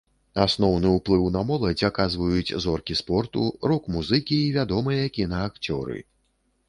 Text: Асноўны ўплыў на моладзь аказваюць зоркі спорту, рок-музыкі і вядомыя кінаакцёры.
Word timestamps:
Асноўны 0.43 0.93
ўплыў 0.93 1.27
на 1.35 1.43
моладзь 1.49 1.83
аказваюць 1.89 2.55
зоркі 2.65 2.97
спорту, 3.03 3.45
рок-музыкі 3.73 4.35
і 4.47 4.51
вядомыя 4.59 5.03
кінаакцёры. 5.19 5.97